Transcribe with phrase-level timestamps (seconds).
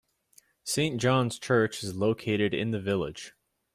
[0.63, 3.33] Saint John's Church is located in the village.